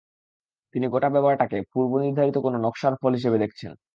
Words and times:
তিনি 0.75 0.85
গোটা 0.87 1.09
ব্যাপারটাকে 1.09 1.57
পূর্বনির্ধারিত 1.71 2.37
কোনো 2.45 2.57
'নকশার' 2.59 2.99
ফল 3.01 3.11
হিসেবে 3.17 3.37
দেখছেন। 3.43 3.71